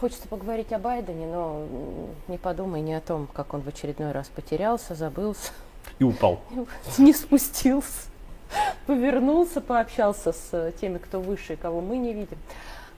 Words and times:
Хочется 0.00 0.26
поговорить 0.28 0.72
о 0.72 0.78
Байдене, 0.78 1.26
но 1.26 1.66
не 2.26 2.38
подумай 2.38 2.80
ни 2.80 2.92
о 2.92 3.02
том, 3.02 3.28
как 3.34 3.52
он 3.52 3.60
в 3.60 3.68
очередной 3.68 4.12
раз 4.12 4.28
потерялся, 4.28 4.94
забылся. 4.94 5.52
И 5.98 6.04
упал. 6.04 6.40
Не 6.98 7.12
спустился. 7.12 8.08
Повернулся, 8.86 9.60
пообщался 9.60 10.32
с 10.32 10.72
теми, 10.80 10.96
кто 10.96 11.20
выше, 11.20 11.56
кого 11.56 11.82
мы 11.82 11.98
не 11.98 12.14
видим. 12.14 12.38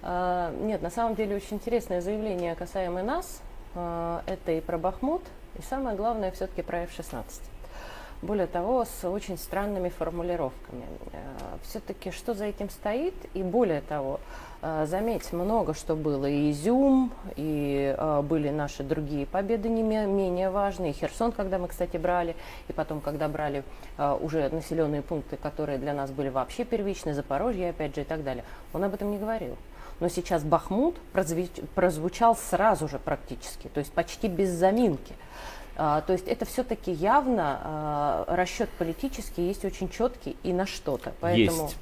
А, 0.02 0.54
нет, 0.60 0.80
на 0.80 0.91
самом 0.91 1.16
деле 1.16 1.36
очень 1.36 1.56
интересное 1.56 2.00
заявление 2.00 2.54
касаемо 2.54 3.02
нас. 3.02 3.42
А, 3.74 4.23
это 4.27 4.52
и 4.52 4.60
про 4.60 4.78
Бахмут, 4.78 5.23
и 5.59 5.62
самое 5.62 5.96
главное 5.96 6.30
все-таки 6.30 6.62
про 6.62 6.84
F-16. 6.84 7.24
Более 8.23 8.46
того, 8.46 8.84
с 8.84 9.04
очень 9.04 9.36
странными 9.36 9.88
формулировками. 9.88 10.84
Э, 11.12 11.19
Все-таки 11.65 12.12
что 12.12 12.34
за 12.34 12.45
этим 12.45 12.70
стоит? 12.70 13.15
И 13.34 13.42
более 13.42 13.80
того, 13.80 14.20
э, 14.62 14.87
заметь, 14.88 15.33
много 15.33 15.74
что 15.74 15.96
было. 15.96 16.27
И 16.27 16.52
Изюм, 16.52 17.12
и 17.34 17.93
э, 17.98 18.23
были 18.23 18.51
наши 18.51 18.84
другие 18.84 19.27
победы 19.27 19.69
не 19.69 19.82
менее 19.82 20.51
важные. 20.51 20.93
И 20.93 20.95
Херсон, 20.95 21.32
когда 21.32 21.59
мы, 21.59 21.66
кстати, 21.66 21.96
брали, 21.96 22.37
и 22.69 22.73
потом, 22.73 23.01
когда 23.01 23.27
брали 23.29 23.65
уже 24.20 24.48
населенные 24.51 25.02
пункты, 25.02 25.37
которые 25.37 25.79
для 25.79 25.93
нас 25.93 26.12
были 26.12 26.29
вообще 26.29 26.65
первичны, 26.65 27.15
Запорожье, 27.15 27.70
опять 27.70 27.96
же, 27.96 28.02
и 28.02 28.04
так 28.04 28.23
далее. 28.23 28.45
Он 28.73 28.84
об 28.84 28.95
этом 28.95 29.10
не 29.10 29.18
говорил. 29.18 29.57
Но 29.98 30.09
сейчас 30.09 30.45
Бахмут 30.45 30.96
прозвучал 31.74 32.37
сразу 32.37 32.87
же 32.87 32.98
практически, 32.98 33.68
то 33.68 33.79
есть 33.79 33.93
почти 33.93 34.29
без 34.29 34.51
заминки. 34.51 35.15
А, 35.76 36.00
то 36.02 36.12
есть 36.12 36.28
это 36.28 36.44
все-таки 36.44 36.92
явно 36.92 37.60
а, 37.62 38.24
расчет 38.28 38.68
политический 38.78 39.46
есть 39.46 39.64
очень 39.64 39.88
четкий 39.88 40.36
и 40.42 40.52
на 40.52 40.66
что-то. 40.66 41.12
Поэтому... 41.20 41.64
Есть. 41.64 41.76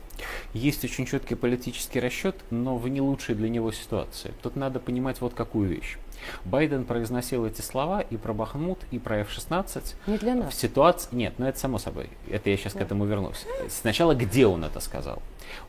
Есть 0.52 0.84
очень 0.84 1.06
четкий 1.06 1.34
политический 1.34 1.98
расчет, 1.98 2.36
но 2.50 2.76
в 2.76 2.86
не 2.88 3.00
лучшей 3.00 3.34
для 3.34 3.48
него 3.48 3.72
ситуации. 3.72 4.34
Тут 4.42 4.54
надо 4.54 4.78
понимать 4.78 5.20
вот 5.20 5.34
какую 5.34 5.68
вещь. 5.68 5.96
Байден 6.44 6.84
произносил 6.84 7.46
эти 7.46 7.62
слова 7.62 8.02
и 8.02 8.18
про 8.18 8.34
Бахмут, 8.34 8.78
и 8.90 8.98
про 8.98 9.20
F-16. 9.20 9.94
Не 10.06 10.18
для 10.18 10.34
нас. 10.34 10.52
В 10.52 10.58
ситуации... 10.58 11.08
Нет, 11.12 11.34
ну 11.38 11.46
это 11.46 11.58
само 11.58 11.78
собой. 11.78 12.10
Это 12.28 12.50
я 12.50 12.58
сейчас 12.58 12.74
да. 12.74 12.80
к 12.80 12.82
этому 12.82 13.06
вернусь. 13.06 13.46
Сначала 13.70 14.14
где 14.14 14.46
он 14.46 14.64
это 14.64 14.80
сказал? 14.80 15.22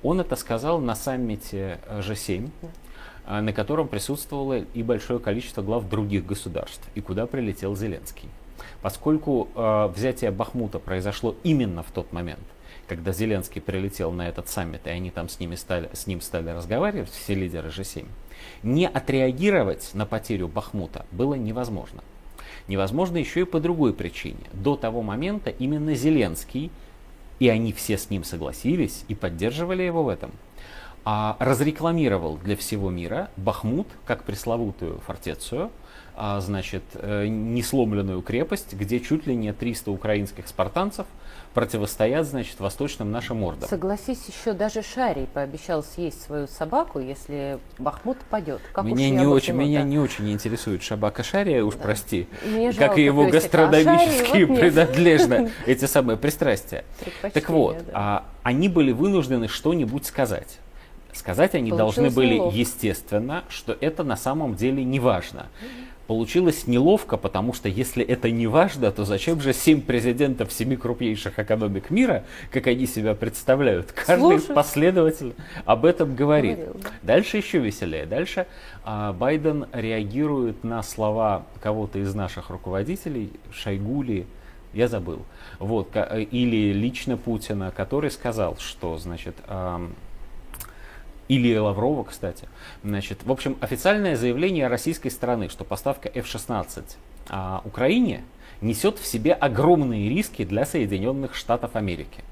Он 0.03 0.19
это 0.19 0.35
сказал 0.35 0.79
на 0.79 0.95
саммите 0.95 1.79
G7. 1.87 2.49
Да 2.61 2.67
на 3.27 3.53
котором 3.53 3.87
присутствовало 3.87 4.59
и 4.59 4.83
большое 4.83 5.19
количество 5.19 5.61
глав 5.61 5.87
других 5.89 6.25
государств, 6.25 6.87
и 6.95 7.01
куда 7.01 7.27
прилетел 7.27 7.75
Зеленский. 7.75 8.29
Поскольку 8.81 9.49
э, 9.55 9.91
взятие 9.95 10.31
Бахмута 10.31 10.79
произошло 10.79 11.35
именно 11.43 11.83
в 11.83 11.91
тот 11.91 12.11
момент, 12.13 12.41
когда 12.87 13.11
Зеленский 13.11 13.61
прилетел 13.61 14.11
на 14.11 14.27
этот 14.27 14.49
саммит, 14.49 14.85
и 14.85 14.89
они 14.89 15.11
там 15.11 15.29
с, 15.29 15.39
ними 15.39 15.55
стали, 15.55 15.89
с 15.93 16.07
ним 16.07 16.19
стали 16.19 16.49
разговаривать, 16.49 17.09
все 17.09 17.35
лидеры 17.35 17.69
G7, 17.69 18.05
не 18.63 18.87
отреагировать 18.87 19.91
на 19.93 20.05
потерю 20.05 20.47
Бахмута 20.47 21.05
было 21.11 21.35
невозможно. 21.35 22.03
Невозможно 22.67 23.17
еще 23.17 23.41
и 23.41 23.45
по 23.45 23.59
другой 23.59 23.93
причине. 23.93 24.49
До 24.53 24.75
того 24.75 25.01
момента 25.01 25.49
именно 25.49 25.95
Зеленский, 25.95 26.71
и 27.39 27.49
они 27.49 27.73
все 27.73 27.97
с 27.97 28.09
ним 28.09 28.23
согласились 28.23 29.03
и 29.07 29.15
поддерживали 29.15 29.83
его 29.83 30.03
в 30.03 30.09
этом, 30.09 30.31
а, 31.03 31.35
разрекламировал 31.39 32.37
для 32.37 32.55
всего 32.55 32.89
мира 32.89 33.29
Бахмут 33.37 33.87
как 34.05 34.23
пресловутую 34.23 34.99
фортецию, 34.99 35.71
а, 36.15 36.39
значит, 36.41 36.83
э, 36.93 37.25
несломленную 37.27 38.21
крепость, 38.21 38.73
где 38.73 38.99
чуть 38.99 39.25
ли 39.25 39.35
не 39.35 39.53
300 39.53 39.91
украинских 39.91 40.47
спартанцев 40.47 41.07
противостоят, 41.53 42.25
значит, 42.25 42.59
восточным 42.59 43.11
нашим 43.11 43.43
ордам. 43.43 43.67
Согласись, 43.67 44.25
еще 44.27 44.53
даже 44.53 44.83
Шарий 44.83 45.25
пообещал 45.33 45.83
съесть 45.83 46.21
свою 46.21 46.47
собаку, 46.47 46.99
если 46.99 47.59
Бахмут 47.77 48.17
падет. 48.29 48.61
Как 48.73 48.85
меня 48.85 49.09
не 49.09 49.25
очень, 49.25 49.55
меня 49.55 49.81
да? 49.81 49.87
не 49.87 49.99
очень 49.99 50.31
интересует 50.31 50.83
собака 50.83 51.23
Шария, 51.23 51.63
уж 51.63 51.75
да. 51.75 51.81
прости, 51.81 52.27
Мне 52.45 52.73
как 52.73 52.97
и 52.97 53.03
его 53.03 53.27
гастрономические 53.27 54.45
вот 54.45 54.59
принадлежны, 54.59 55.51
эти 55.65 55.85
самые 55.85 56.17
пристрастия. 56.17 56.85
Так 57.33 57.49
вот, 57.49 57.77
да. 57.87 57.91
а, 57.93 58.25
они 58.43 58.69
были 58.69 58.91
вынуждены 58.91 59.47
что-нибудь 59.47 60.05
сказать. 60.05 60.59
Сказать 61.13 61.55
они 61.55 61.71
Получилось 61.71 61.95
должны 61.95 62.15
были, 62.15 62.35
неловко. 62.35 62.57
естественно, 62.57 63.43
что 63.49 63.77
это 63.79 64.03
на 64.03 64.15
самом 64.15 64.55
деле 64.55 64.83
не 64.83 64.99
важно. 64.99 65.47
Получилось 66.07 66.67
неловко, 66.67 67.15
потому 67.15 67.53
что 67.53 67.69
если 67.69 68.03
это 68.03 68.29
не 68.31 68.45
важно, 68.45 68.91
то 68.91 69.05
зачем 69.05 69.39
же 69.39 69.53
семь 69.53 69.81
президентов 69.81 70.51
семи 70.51 70.75
крупнейших 70.75 71.39
экономик 71.39 71.89
мира, 71.89 72.25
как 72.51 72.67
они 72.67 72.85
себя 72.85 73.15
представляют, 73.15 73.93
каждый 73.93 74.39
Слушай. 74.39 74.53
последовательно 74.55 75.33
об 75.63 75.85
этом 75.85 76.13
говорит. 76.15 76.57
Говорил, 76.57 76.75
да. 76.81 76.89
Дальше 77.03 77.37
еще 77.37 77.59
веселее. 77.59 78.05
Дальше 78.05 78.45
а, 78.83 79.13
Байден 79.13 79.67
реагирует 79.71 80.65
на 80.65 80.83
слова 80.83 81.45
кого-то 81.61 81.99
из 81.99 82.13
наших 82.13 82.49
руководителей, 82.49 83.31
Шойгули, 83.53 84.25
я 84.73 84.87
забыл, 84.89 85.19
вот, 85.59 85.95
или 85.95 86.73
лично 86.73 87.15
Путина, 87.15 87.71
который 87.71 88.11
сказал, 88.11 88.57
что, 88.57 88.97
значит, 88.97 89.35
или 91.31 91.55
Лаврова, 91.55 92.03
кстати. 92.03 92.49
Значит, 92.83 93.23
в 93.23 93.31
общем, 93.31 93.55
официальное 93.61 94.17
заявление 94.17 94.67
российской 94.67 95.07
стороны, 95.07 95.47
что 95.47 95.63
поставка 95.63 96.09
F-16 96.13 96.83
а, 97.29 97.61
Украине 97.63 98.25
несет 98.59 98.99
в 98.99 99.05
себе 99.05 99.31
огромные 99.31 100.09
риски 100.09 100.43
для 100.43 100.65
Соединенных 100.65 101.35
Штатов 101.35 101.77
Америки. 101.77 102.25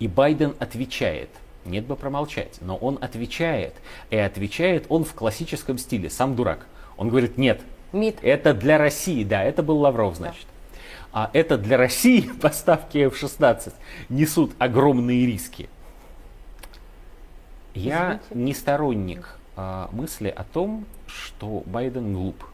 И 0.00 0.08
Байден 0.08 0.56
отвечает, 0.58 1.28
нет 1.64 1.86
бы 1.86 1.94
промолчать, 1.94 2.58
но 2.60 2.76
он 2.76 2.98
отвечает, 3.00 3.74
и 4.10 4.16
отвечает 4.16 4.86
он 4.88 5.04
в 5.04 5.14
классическом 5.14 5.78
стиле, 5.78 6.10
сам 6.10 6.34
дурак. 6.34 6.66
Он 6.96 7.08
говорит, 7.08 7.38
нет, 7.38 7.60
МИД. 7.92 8.18
это 8.22 8.52
для 8.52 8.78
России, 8.78 9.22
да, 9.22 9.44
это 9.44 9.62
был 9.62 9.78
Лавров, 9.78 10.16
значит. 10.16 10.46
Да. 11.12 11.20
А 11.20 11.30
это 11.32 11.56
для 11.56 11.76
России 11.76 12.28
поставки 12.42 12.98
F-16 12.98 13.72
несут 14.08 14.54
огромные 14.58 15.24
риски. 15.24 15.68
Я 17.76 18.20
не 18.30 18.54
сторонник 18.54 19.38
а, 19.56 19.88
мысли 19.92 20.28
о 20.28 20.44
том, 20.44 20.86
что 21.06 21.62
Байден 21.66 22.14
глуп. 22.14 22.44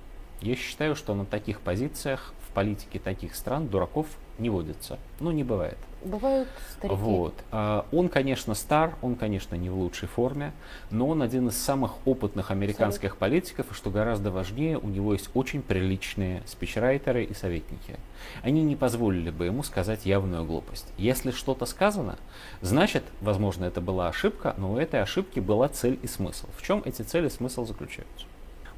Я 0.40 0.56
считаю, 0.56 0.96
что 0.96 1.14
на 1.14 1.24
таких 1.24 1.60
позициях 1.60 2.34
в 2.48 2.52
политике 2.52 2.98
таких 2.98 3.34
стран 3.34 3.68
дураков 3.68 4.06
не 4.38 4.50
водится. 4.50 4.98
Ну, 5.20 5.30
не 5.30 5.44
бывает. 5.44 5.78
Бывают 6.04 6.48
старики. 6.76 6.94
Вот. 6.94 7.34
А, 7.50 7.86
он, 7.92 8.08
конечно, 8.08 8.54
стар, 8.54 8.96
он, 9.02 9.14
конечно, 9.14 9.54
не 9.54 9.70
в 9.70 9.76
лучшей 9.76 10.08
форме, 10.08 10.52
но 10.90 11.08
он 11.08 11.22
один 11.22 11.48
из 11.48 11.56
самых 11.56 12.06
опытных 12.06 12.50
американских 12.50 13.12
Абсолютно. 13.12 13.18
политиков, 13.18 13.70
и 13.70 13.74
что 13.74 13.90
гораздо 13.90 14.30
важнее, 14.30 14.78
у 14.78 14.88
него 14.88 15.12
есть 15.12 15.30
очень 15.34 15.62
приличные 15.62 16.42
спичрайтеры 16.46 17.24
и 17.24 17.34
советники. 17.34 17.98
Они 18.42 18.62
не 18.62 18.76
позволили 18.76 19.30
бы 19.30 19.46
ему 19.46 19.62
сказать 19.62 20.06
явную 20.06 20.44
глупость. 20.44 20.86
Если 20.98 21.30
что-то 21.30 21.66
сказано, 21.66 22.16
значит, 22.60 23.04
возможно, 23.20 23.64
это 23.64 23.80
была 23.80 24.08
ошибка, 24.08 24.54
но 24.58 24.72
у 24.72 24.76
этой 24.76 25.00
ошибки 25.00 25.40
была 25.40 25.68
цель 25.68 25.98
и 26.02 26.06
смысл. 26.06 26.46
В 26.56 26.62
чем 26.62 26.82
эти 26.84 27.02
цели 27.02 27.28
и 27.28 27.30
смысл 27.30 27.64
заключаются? 27.64 28.26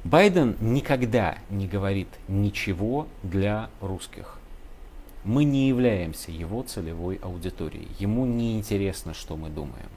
Байден 0.03 0.55
никогда 0.59 1.37
не 1.49 1.67
говорит 1.67 2.09
ничего 2.27 3.07
для 3.23 3.69
русских 3.81 4.39
мы 5.25 5.43
не 5.43 5.67
являемся 5.67 6.31
его 6.31 6.61
целевой 6.61 7.19
аудиторией. 7.21 7.87
Ему 7.99 8.25
не 8.25 8.55
интересно, 8.57 9.13
что 9.13 9.35
мы 9.35 9.49
думаем. 9.49 9.89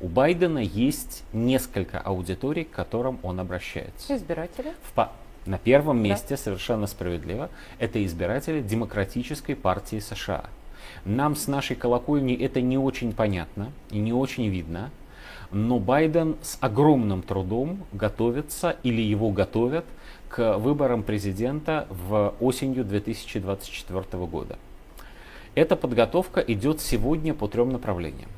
У 0.00 0.08
Байдена 0.08 0.58
есть 0.58 1.24
несколько 1.32 1.98
аудиторий, 1.98 2.64
к 2.64 2.70
которым 2.70 3.18
он 3.22 3.40
обращается. 3.40 4.14
Избиратели? 4.14 4.74
В, 4.94 5.10
на 5.46 5.58
первом 5.58 6.02
месте, 6.02 6.30
да. 6.30 6.36
совершенно 6.36 6.86
справедливо, 6.86 7.50
это 7.78 8.04
избиратели 8.04 8.60
Демократической 8.60 9.54
партии 9.54 9.98
США. 9.98 10.44
Нам 11.04 11.36
с 11.36 11.46
нашей 11.48 11.76
колокольни 11.76 12.34
это 12.34 12.60
не 12.60 12.78
очень 12.78 13.12
понятно 13.12 13.72
и 13.90 13.98
не 13.98 14.12
очень 14.12 14.48
видно, 14.48 14.90
но 15.52 15.78
Байден 15.78 16.36
с 16.42 16.58
огромным 16.60 17.22
трудом 17.22 17.84
готовится 17.92 18.76
или 18.82 19.02
его 19.02 19.30
готовят 19.30 19.84
к 20.28 20.58
выборам 20.58 21.02
президента 21.02 21.86
в 21.90 22.34
осенью 22.40 22.84
2024 22.84 24.26
года. 24.26 24.58
Эта 25.54 25.74
подготовка 25.74 26.40
идет 26.40 26.80
сегодня 26.80 27.34
по 27.34 27.48
трем 27.48 27.70
направлениям. 27.70 28.30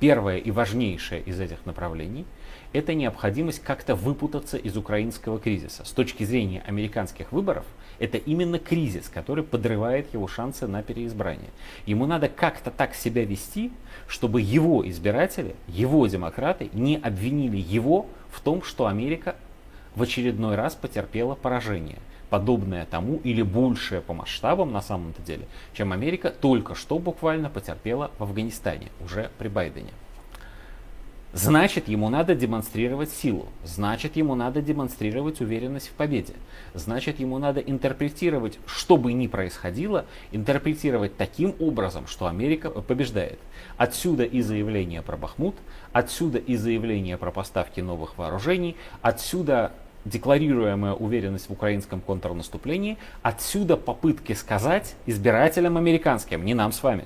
Первое 0.00 0.38
и 0.38 0.50
важнейшее 0.50 1.20
из 1.20 1.38
этих 1.40 1.66
направлений– 1.66 2.24
это 2.72 2.94
необходимость 2.94 3.62
как-то 3.62 3.94
выпутаться 3.94 4.56
из 4.56 4.74
украинского 4.74 5.38
кризиса. 5.38 5.84
С 5.84 5.90
точки 5.90 6.24
зрения 6.24 6.62
американских 6.66 7.32
выборов, 7.32 7.66
это 7.98 8.16
именно 8.16 8.58
кризис, 8.58 9.10
который 9.10 9.44
подрывает 9.44 10.10
его 10.14 10.26
шансы 10.26 10.66
на 10.66 10.82
переизбрание. 10.82 11.50
Ему 11.84 12.06
надо 12.06 12.30
как-то 12.30 12.70
так 12.70 12.94
себя 12.94 13.26
вести, 13.26 13.72
чтобы 14.08 14.40
его 14.40 14.88
избиратели, 14.88 15.54
его 15.68 16.06
демократы 16.06 16.70
не 16.72 16.96
обвинили 16.96 17.58
его 17.58 18.06
в 18.30 18.40
том, 18.40 18.62
что 18.62 18.86
Америка 18.86 19.36
в 19.94 20.02
очередной 20.02 20.54
раз 20.54 20.74
потерпела 20.74 21.34
поражение, 21.34 21.98
подобное 22.30 22.86
тому 22.86 23.20
или 23.24 23.42
большее 23.42 24.00
по 24.00 24.14
масштабам 24.14 24.72
на 24.72 24.80
самом-то 24.80 25.20
деле, 25.22 25.46
чем 25.74 25.92
Америка 25.92 26.30
только 26.30 26.74
что 26.74 26.98
буквально 26.98 27.50
потерпела 27.50 28.10
в 28.18 28.22
Афганистане, 28.22 28.88
уже 29.04 29.30
при 29.38 29.48
Байдене. 29.48 29.90
Значит, 31.32 31.86
ему 31.86 32.08
надо 32.08 32.34
демонстрировать 32.34 33.10
силу, 33.10 33.46
значит, 33.64 34.16
ему 34.16 34.34
надо 34.34 34.60
демонстрировать 34.60 35.40
уверенность 35.40 35.88
в 35.88 35.92
победе, 35.92 36.34
значит, 36.74 37.20
ему 37.20 37.38
надо 37.38 37.60
интерпретировать, 37.60 38.58
что 38.66 38.96
бы 38.96 39.12
ни 39.12 39.28
происходило, 39.28 40.06
интерпретировать 40.32 41.16
таким 41.16 41.54
образом, 41.60 42.08
что 42.08 42.26
Америка 42.26 42.70
побеждает. 42.70 43.38
Отсюда 43.76 44.24
и 44.24 44.40
заявление 44.40 45.02
про 45.02 45.16
Бахмут, 45.16 45.54
отсюда 45.92 46.38
и 46.38 46.56
заявление 46.56 47.16
про 47.16 47.30
поставки 47.30 47.78
новых 47.78 48.18
вооружений, 48.18 48.76
отсюда 49.00 49.70
декларируемая 50.04 50.94
уверенность 50.94 51.48
в 51.48 51.52
украинском 51.52 52.00
контрнаступлении, 52.00 52.98
отсюда 53.22 53.76
попытки 53.76 54.32
сказать 54.32 54.94
избирателям 55.06 55.76
американским, 55.76 56.44
не 56.44 56.54
нам 56.54 56.72
с 56.72 56.82
вами, 56.82 57.04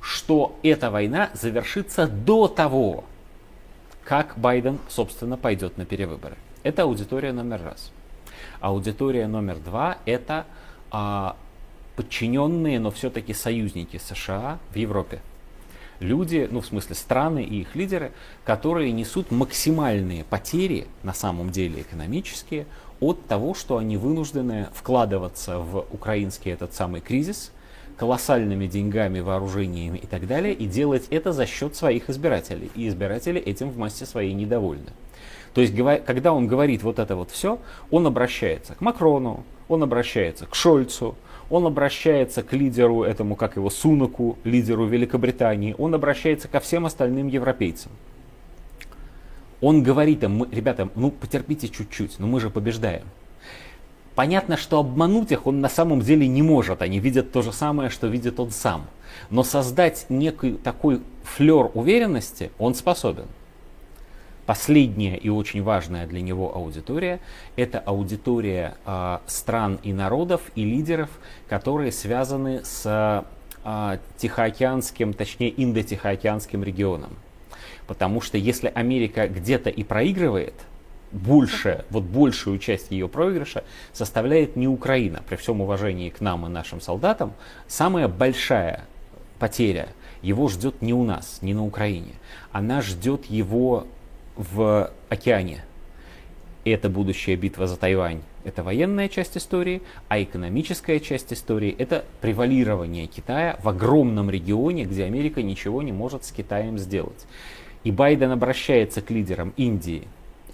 что 0.00 0.58
эта 0.62 0.90
война 0.90 1.30
завершится 1.32 2.06
до 2.06 2.48
того, 2.48 3.04
как 4.04 4.34
Байден, 4.36 4.78
собственно, 4.88 5.36
пойдет 5.36 5.78
на 5.78 5.86
перевыборы. 5.86 6.36
Это 6.62 6.82
аудитория 6.82 7.32
номер 7.32 7.62
раз. 7.62 7.90
Аудитория 8.60 9.26
номер 9.26 9.56
два– 9.56 9.98
это 10.04 10.46
а, 10.90 11.36
подчиненные, 11.96 12.78
но 12.80 12.90
все-таки 12.90 13.32
союзники 13.32 13.98
США 13.98 14.58
в 14.70 14.76
Европе. 14.76 15.20
Люди, 16.00 16.48
ну 16.50 16.60
в 16.60 16.66
смысле 16.66 16.94
страны 16.94 17.44
и 17.44 17.60
их 17.60 17.74
лидеры, 17.74 18.12
которые 18.44 18.92
несут 18.92 19.30
максимальные 19.30 20.24
потери, 20.24 20.86
на 21.02 21.14
самом 21.14 21.50
деле 21.50 21.82
экономические, 21.82 22.66
от 23.00 23.26
того, 23.26 23.54
что 23.54 23.76
они 23.76 23.96
вынуждены 23.96 24.68
вкладываться 24.74 25.58
в 25.58 25.86
украинский 25.92 26.52
этот 26.52 26.74
самый 26.74 27.00
кризис– 27.00 27.50
колоссальными 27.96 28.66
деньгами, 28.66 29.20
вооружениями 29.20 29.98
и 29.98 30.06
так 30.06 30.26
далее, 30.26 30.52
и 30.52 30.66
делать 30.66 31.06
это 31.10 31.32
за 31.32 31.46
счет 31.46 31.76
своих 31.76 32.10
избирателей. 32.10 32.70
И 32.74 32.88
избиратели 32.88 33.40
этим 33.40 33.70
в 33.70 33.78
массе 33.78 34.06
своей 34.06 34.32
недовольны. 34.32 34.90
То 35.54 35.60
есть, 35.60 35.74
когда 36.04 36.32
он 36.32 36.48
говорит 36.48 36.82
вот 36.82 36.98
это 36.98 37.14
вот 37.14 37.30
все, 37.30 37.60
он 37.90 38.06
обращается 38.06 38.74
к 38.74 38.80
Макрону, 38.80 39.44
он 39.68 39.82
обращается 39.82 40.46
к 40.46 40.54
Шольцу, 40.54 41.14
он 41.50 41.66
обращается 41.66 42.42
к 42.42 42.52
лидеру 42.52 43.02
этому, 43.02 43.36
как 43.36 43.56
его, 43.56 43.70
Сунаку, 43.70 44.38
лидеру 44.44 44.86
Великобритании, 44.86 45.74
он 45.78 45.94
обращается 45.94 46.48
ко 46.48 46.60
всем 46.60 46.86
остальным 46.86 47.28
европейцам. 47.28 47.92
Он 49.60 49.82
говорит 49.82 50.22
им, 50.22 50.46
ребята, 50.50 50.88
ну 50.94 51.10
потерпите 51.10 51.68
чуть-чуть, 51.68 52.18
но 52.18 52.26
мы 52.26 52.40
же 52.40 52.50
побеждаем. 52.50 53.04
Понятно, 54.14 54.56
что 54.56 54.78
обмануть 54.78 55.32
их 55.32 55.46
он 55.46 55.60
на 55.60 55.68
самом 55.68 56.00
деле 56.00 56.28
не 56.28 56.42
может. 56.42 56.82
Они 56.82 57.00
видят 57.00 57.32
то 57.32 57.42
же 57.42 57.52
самое, 57.52 57.90
что 57.90 58.06
видит 58.06 58.38
он 58.38 58.50
сам. 58.50 58.86
Но 59.30 59.42
создать 59.42 60.06
некий 60.08 60.52
такой 60.52 61.00
флер 61.24 61.70
уверенности 61.74 62.50
он 62.58 62.74
способен. 62.74 63.26
Последняя 64.46 65.16
и 65.16 65.28
очень 65.28 65.62
важная 65.62 66.06
для 66.06 66.20
него 66.20 66.54
аудитория– 66.54 67.20
это 67.56 67.78
аудитория 67.78 68.76
э, 68.84 69.18
стран 69.26 69.78
и 69.82 69.92
народов 69.92 70.42
и 70.54 70.64
лидеров, 70.64 71.10
которые 71.48 71.92
связаны 71.92 72.62
с 72.64 73.24
э, 73.64 73.98
Тихоокеанским, 74.18 75.14
точнее 75.14 75.50
Индо-Тихоокеанским 75.56 76.62
регионом. 76.62 77.16
Потому 77.86 78.20
что 78.20 78.36
если 78.36 78.70
Америка 78.74 79.28
где-то 79.28 79.70
и 79.70 79.82
проигрывает– 79.82 80.54
больше, 81.14 81.84
вот 81.90 82.02
большую 82.02 82.58
часть 82.58 82.90
ее 82.90 83.08
проигрыша 83.08 83.64
составляет 83.92 84.56
не 84.56 84.68
Украина. 84.68 85.22
При 85.26 85.36
всем 85.36 85.60
уважении 85.60 86.10
к 86.10 86.20
нам 86.20 86.44
и 86.44 86.48
нашим 86.48 86.80
солдатам, 86.80 87.32
самая 87.68 88.08
большая 88.08 88.84
потеря 89.38 89.88
его 90.22 90.48
ждет 90.48 90.82
не 90.82 90.92
у 90.92 91.04
нас, 91.04 91.38
не 91.40 91.54
на 91.54 91.64
Украине. 91.64 92.14
Она 92.50 92.82
ждет 92.82 93.26
его 93.26 93.86
в 94.36 94.90
океане. 95.08 95.64
Это 96.64 96.88
будущая 96.88 97.36
битва 97.36 97.66
за 97.66 97.76
Тайвань. 97.76 98.22
Это 98.44 98.62
военная 98.62 99.08
часть 99.08 99.36
истории, 99.36 99.82
а 100.08 100.22
экономическая 100.22 101.00
часть 101.00 101.32
истории 101.32 101.74
это 101.78 102.04
превалирование 102.20 103.06
Китая 103.06 103.58
в 103.62 103.68
огромном 103.68 104.30
регионе, 104.30 104.84
где 104.84 105.04
Америка 105.04 105.42
ничего 105.42 105.82
не 105.82 105.92
может 105.92 106.24
с 106.24 106.32
Китаем 106.32 106.78
сделать. 106.78 107.26
И 107.84 107.90
Байден 107.90 108.30
обращается 108.30 109.02
к 109.02 109.10
лидерам 109.10 109.52
Индии, 109.56 110.08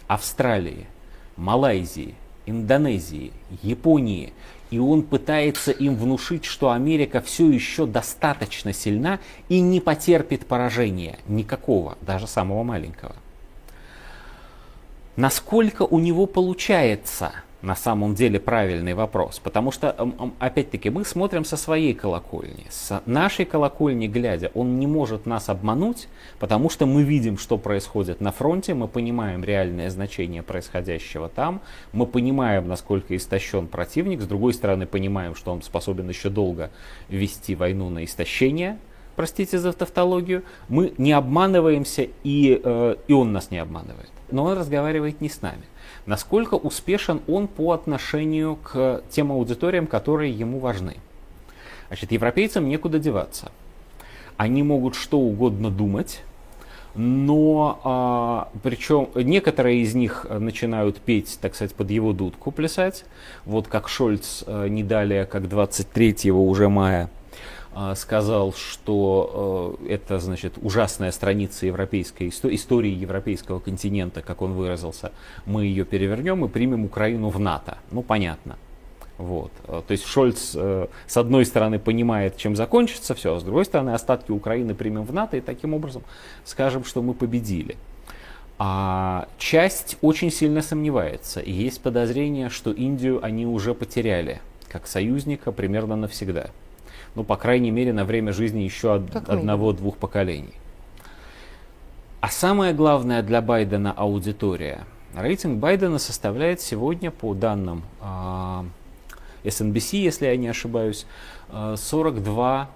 Австралии, 0.09 0.87
Малайзии, 1.37 2.15
Индонезии, 2.47 3.33
Японии. 3.63 4.33
И 4.71 4.79
он 4.79 5.03
пытается 5.03 5.73
им 5.73 5.97
внушить, 5.97 6.45
что 6.45 6.71
Америка 6.71 7.21
все 7.21 7.49
еще 7.51 7.87
достаточно 7.87 8.73
сильна 8.73 9.19
и 9.49 9.61
не 9.61 9.81
потерпит 9.81 10.47
поражения 10.47 11.19
никакого, 11.27 11.99
даже 12.03 12.27
самого 12.27 12.63
маленького. 12.63 13.15
Насколько 15.17 15.83
у 15.83 15.99
него 15.99 16.27
получается– 16.27 17.33
на 17.63 17.77
самом 17.77 18.15
деле 18.15 18.41
правильный 18.41 18.95
вопрос. 18.95 19.39
Потому 19.39 19.71
что, 19.71 19.95
опять-таки, 20.39 20.91
мы 20.91 21.05
смотрим 21.05 21.45
со 21.45 21.57
своей 21.57 21.95
колокольни. 21.95 22.67
С 22.71 23.03
нашей 23.07 23.45
колокольни 23.45 24.07
глядя, 24.07 24.51
он 24.55 24.79
не 24.79 24.87
может 24.87 25.27
нас 25.27 25.49
обмануть, 25.49 26.09
потому 26.39 26.71
что 26.71 26.87
мы 26.87 27.03
видим, 27.03 27.39
что 27.39 27.59
происходит 27.59 28.21
на 28.21 28.33
фронте, 28.33 28.75
мы 28.75 28.89
понимаем 28.89 29.45
реальное 29.45 29.91
значение 29.91 30.43
происходящего 30.43 31.29
там, 31.29 31.61
мы 31.93 32.07
понимаем, 32.07 32.69
насколько 32.69 33.17
истощен 33.17 33.67
противник, 33.67 34.23
с 34.23 34.27
другой 34.27 34.55
стороны, 34.55 34.87
понимаем, 34.87 35.35
что 35.35 35.53
он 35.53 35.63
способен 35.63 36.09
еще 36.09 36.31
долго 36.31 36.71
вести 37.09 37.55
войну 37.55 37.91
на 37.91 38.05
истощение, 38.05 38.79
простите 39.17 39.59
за 39.59 39.73
тавтологию, 39.73 40.45
мы 40.69 40.95
не 40.97 41.13
обманываемся, 41.13 42.09
и, 42.25 42.61
э, 42.63 42.97
и 43.07 43.13
он 43.13 43.33
нас 43.33 43.51
не 43.51 43.59
обманывает. 43.59 44.11
Но 44.33 44.45
он 44.45 44.59
разговаривает 44.59 45.21
не 45.21 45.29
с 45.29 45.43
нами 45.43 45.63
насколько 46.07 46.55
успешен 46.55 47.21
он 47.29 47.49
по 47.49 47.73
отношению 47.73 48.57
к 48.57 49.03
тем 49.11 49.33
аудиториям, 49.33 49.87
которые 49.87 50.33
ему 50.33 50.59
важны. 50.59 50.97
Значит, 51.89 52.13
европейцам 52.13 52.69
некуда 52.69 52.99
деваться. 52.99 53.51
Они 54.37 54.63
могут 54.63 54.95
что 54.95 55.19
угодно 55.19 55.71
думать, 55.71 56.23
но 56.95 57.81
а, 57.85 58.49
причем 58.63 59.09
некоторые 59.15 59.83
из 59.83 59.95
них 59.95 60.27
начинают 60.29 60.99
петь, 60.99 61.39
так 61.41 61.55
сказать, 61.55 61.75
под 61.75 61.91
его 61.91 62.13
дудку 62.13 62.51
плясать. 62.51 63.05
Вот 63.45 63.69
как 63.69 63.89
Шольц 63.89 64.45
а, 64.47 64.67
не 64.67 64.83
далее, 64.83 65.27
как 65.27 65.49
23 65.49 66.31
уже 66.31 66.69
мая 66.69 67.11
сказал, 67.95 68.53
что 68.53 69.79
э, 69.81 69.93
это, 69.93 70.19
значит, 70.19 70.55
ужасная 70.61 71.13
страница 71.13 71.67
европейской 71.67 72.29
истории 72.29 72.91
европейского 72.91 73.61
континента, 73.61 74.23
как 74.23 74.43
он 74.43 74.55
выразился. 74.55 75.13
Мы 75.47 75.67
ее 75.67 75.85
перевернем 75.85 76.45
и 76.45 76.49
примем 76.49 76.85
Украину 76.85 77.29
в 77.29 77.39
НАТО. 77.39 77.79
Ну, 77.93 78.03
понятно. 78.03 78.57
Вот. 79.19 79.53
Э, 79.69 79.83
то 79.87 79.93
есть 79.93 80.05
Шольц 80.05 80.53
э, 80.57 80.89
с 81.07 81.17
одной 81.17 81.45
стороны 81.45 81.79
понимает, 81.79 82.37
чем 82.37 82.57
закончится 82.57 83.15
все, 83.15 83.37
а 83.37 83.41
с 83.41 83.45
другой 83.45 83.65
стороны 83.65 83.91
остатки 83.91 84.33
Украины 84.33 84.75
примем 84.75 85.05
в 85.05 85.13
НАТО 85.13 85.37
и 85.37 85.41
таким 85.41 85.75
образом 85.75 86.03
скажем, 86.45 86.85
что 86.85 87.03
мы 87.03 87.15
победили. 87.15 87.77
А 88.59 89.29
часть 89.39 89.97
очень 90.03 90.33
сильно 90.33 90.61
сомневается. 90.61 91.41
И 91.41 91.53
есть 91.53 91.81
подозрение, 91.81 92.49
что 92.51 92.73
Индию 92.73 93.25
они 93.25 93.47
уже 93.47 93.75
потеряли 93.75 94.41
как 94.69 94.87
союзника 94.87 95.53
примерно 95.53 95.97
навсегда 95.97 96.51
ну, 97.15 97.25
по 97.25 97.37
крайней 97.37 97.71
мере, 97.71 97.93
на 97.93 98.05
время 98.05 98.33
жизни 98.33 98.61
еще 98.61 98.95
од- 98.95 99.29
одного-двух 99.29 99.97
поколений. 99.97 100.55
А 102.21 102.29
самое 102.29 102.75
главное 102.75 103.23
для 103.23 103.41
Байдена 103.41 103.93
аудитория. 103.93 104.85
Рейтинг 105.15 105.59
Байдена 105.59 105.99
составляет 105.99 106.61
сегодня, 106.61 107.11
по 107.11 107.35
данным 107.35 107.79
э, 107.79 108.03
а, 108.03 108.65
SNBC, 109.43 109.97
если 109.97 110.27
я 110.27 110.37
не 110.37 110.49
ошибаюсь, 110.49 111.07
э, 111.49 111.53
а, 111.53 111.75
42%. 111.77 112.69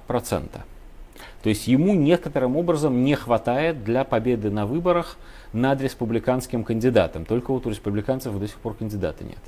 То 1.43 1.49
есть 1.51 1.69
ему 1.69 1.95
некоторым 1.95 2.57
образом 2.57 3.05
не 3.05 3.15
хватает 3.15 3.85
для 3.85 4.05
победы 4.05 4.51
на 4.51 4.67
выборах 4.67 5.17
над 5.53 5.81
республиканским 5.83 6.65
кандидатом. 6.65 7.25
Только 7.25 7.53
вот 7.53 7.67
у 7.67 7.71
республиканцев 7.71 8.37
до 8.39 8.49
сих 8.49 8.57
пор 8.57 8.75
кандидата 8.75 9.23
нет. 9.25 9.39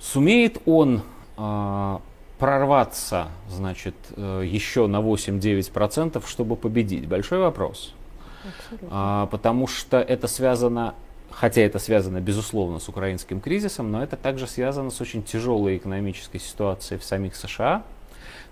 Сумеет 0.00 0.60
он 0.66 1.02
э, 1.38 1.98
прорваться, 2.42 3.28
значит, 3.48 3.94
э, 4.16 4.42
еще 4.44 4.88
на 4.88 5.00
8-9%, 5.00 6.26
чтобы 6.26 6.56
победить? 6.56 7.06
Большой 7.06 7.38
вопрос. 7.38 7.94
А, 8.90 9.26
потому 9.26 9.68
что 9.68 10.00
это 10.00 10.26
связано, 10.26 10.96
хотя 11.30 11.60
это 11.60 11.78
связано, 11.78 12.20
безусловно, 12.20 12.80
с 12.80 12.88
украинским 12.88 13.40
кризисом, 13.40 13.92
но 13.92 14.02
это 14.02 14.16
также 14.16 14.48
связано 14.48 14.90
с 14.90 15.00
очень 15.00 15.22
тяжелой 15.22 15.76
экономической 15.76 16.38
ситуацией 16.38 16.98
в 16.98 17.04
самих 17.04 17.36
США. 17.36 17.84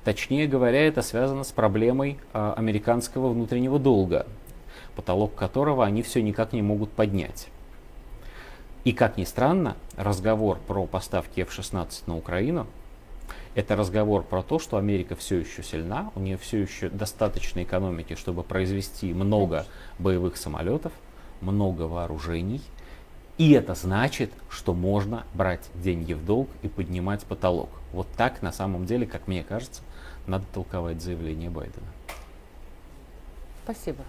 Точнее 0.05 0.47
говоря, 0.47 0.87
это 0.87 1.03
связано 1.03 1.43
с 1.43 1.51
проблемой 1.51 2.17
а, 2.33 2.55
американского 2.57 3.31
внутреннего 3.31 3.81
долга, 3.81 4.25
потолок 4.95 5.35
которого 5.35 5.85
они 5.85 6.05
все 6.05 6.23
никак 6.23 6.53
не 6.53 6.63
могут 6.63 6.93
поднять. 6.93 7.49
И 8.85 8.93
как 8.93 9.17
ни 9.17 9.25
странно, 9.25 9.77
разговор 9.97 10.59
про 10.69 10.87
поставки 10.87 11.41
F-16 11.41 12.05
на 12.07 12.17
Украину 12.17 12.69
Это 13.55 13.75
разговор 13.75 14.23
про 14.23 14.43
то, 14.43 14.61
что 14.61 14.77
Америка 14.77 15.17
все 15.17 15.39
еще 15.39 15.63
сильна, 15.65 16.13
у 16.15 16.21
нее 16.21 16.37
все 16.37 16.59
еще 16.59 16.89
достаточно 16.89 17.63
экономики, 17.65 18.15
чтобы 18.15 18.45
произвести 18.45 19.13
много 19.13 19.67
боевых 19.99 20.37
самолетов, 20.37 20.93
много 21.41 21.83
вооружений. 21.83 22.61
И 23.39 23.53
это 23.53 23.75
значит, 23.75 24.31
что 24.51 24.73
можно 24.73 25.25
брать 25.35 25.69
деньги 25.75 26.13
в 26.13 26.25
долг 26.25 26.49
и 26.63 26.69
поднимать 26.69 27.25
потолок. 27.25 27.71
Вот 27.93 28.07
так 28.17 28.41
на 28.43 28.53
самом 28.53 28.87
деле, 28.87 29.07
как 29.07 29.27
мне 29.27 29.43
кажется, 29.43 29.83
надо 30.27 30.45
толковать 30.53 31.03
заявление 31.03 31.51
Байдена. 31.51 31.87
Спасибо. 33.65 34.05